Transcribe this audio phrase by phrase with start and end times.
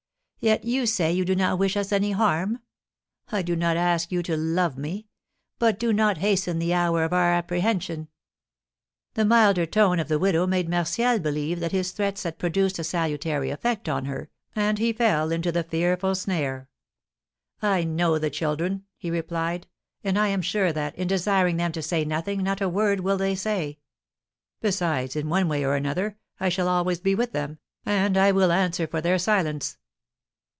[0.43, 2.63] Yet you say you do not wish us any harm?
[3.31, 5.05] I do not ask you to love me;
[5.59, 8.07] but do not hasten the hour of our apprehension!"
[9.13, 12.83] The milder tone of the widow made Martial believe that his threats had produced a
[12.83, 16.67] salutary effect on her, and he fell into the fearful snare.
[17.61, 19.67] "I know the children," he replied;
[20.03, 23.17] "and I am sure that, in desiring them to say nothing, not a word will
[23.17, 23.77] they say.
[24.59, 28.51] Besides, in one way or another, I shall be always with them, and I will
[28.51, 29.77] answer for their silence."